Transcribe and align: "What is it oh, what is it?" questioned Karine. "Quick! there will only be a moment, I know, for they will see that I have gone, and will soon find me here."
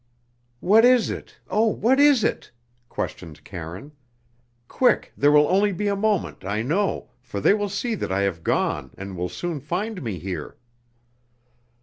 "What 0.61 0.83
is 0.83 1.11
it 1.11 1.37
oh, 1.47 1.67
what 1.67 1.99
is 1.99 2.23
it?" 2.23 2.49
questioned 2.89 3.43
Karine. 3.43 3.91
"Quick! 4.67 5.13
there 5.15 5.31
will 5.31 5.47
only 5.47 5.71
be 5.71 5.87
a 5.87 5.95
moment, 5.95 6.43
I 6.43 6.63
know, 6.63 7.11
for 7.21 7.39
they 7.39 7.53
will 7.53 7.69
see 7.69 7.93
that 7.93 8.11
I 8.11 8.21
have 8.21 8.43
gone, 8.43 8.89
and 8.97 9.15
will 9.15 9.29
soon 9.29 9.59
find 9.59 10.01
me 10.01 10.17
here." 10.17 10.57